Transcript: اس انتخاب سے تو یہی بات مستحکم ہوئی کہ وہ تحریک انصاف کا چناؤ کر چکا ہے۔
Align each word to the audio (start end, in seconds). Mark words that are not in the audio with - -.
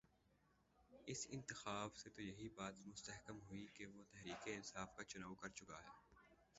اس 1.07 1.25
انتخاب 1.29 1.95
سے 1.95 2.09
تو 2.09 2.21
یہی 2.21 2.49
بات 2.49 2.79
مستحکم 2.87 3.39
ہوئی 3.49 3.65
کہ 3.73 3.85
وہ 3.85 4.03
تحریک 4.11 4.47
انصاف 4.47 4.95
کا 4.95 5.03
چناؤ 5.03 5.35
کر 5.35 5.49
چکا 5.49 5.81
ہے۔ 5.83 5.91